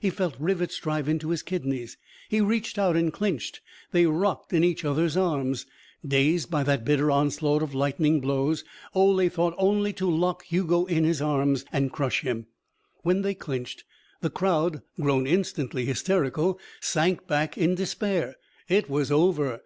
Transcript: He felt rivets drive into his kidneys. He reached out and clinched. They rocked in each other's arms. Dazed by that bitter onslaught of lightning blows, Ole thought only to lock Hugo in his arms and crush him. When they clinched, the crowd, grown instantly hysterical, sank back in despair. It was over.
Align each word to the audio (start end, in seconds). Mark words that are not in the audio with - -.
He 0.00 0.08
felt 0.08 0.34
rivets 0.40 0.78
drive 0.78 1.10
into 1.10 1.28
his 1.28 1.42
kidneys. 1.42 1.98
He 2.30 2.40
reached 2.40 2.78
out 2.78 2.96
and 2.96 3.12
clinched. 3.12 3.60
They 3.92 4.06
rocked 4.06 4.50
in 4.54 4.64
each 4.64 4.82
other's 4.82 5.14
arms. 5.14 5.66
Dazed 6.02 6.50
by 6.50 6.62
that 6.62 6.86
bitter 6.86 7.10
onslaught 7.10 7.62
of 7.62 7.74
lightning 7.74 8.18
blows, 8.20 8.64
Ole 8.94 9.28
thought 9.28 9.52
only 9.58 9.92
to 9.92 10.10
lock 10.10 10.44
Hugo 10.44 10.86
in 10.86 11.04
his 11.04 11.20
arms 11.20 11.66
and 11.70 11.92
crush 11.92 12.22
him. 12.22 12.46
When 13.02 13.20
they 13.20 13.34
clinched, 13.34 13.84
the 14.22 14.30
crowd, 14.30 14.80
grown 14.98 15.26
instantly 15.26 15.84
hysterical, 15.84 16.58
sank 16.80 17.26
back 17.26 17.58
in 17.58 17.74
despair. 17.74 18.36
It 18.70 18.88
was 18.88 19.12
over. 19.12 19.60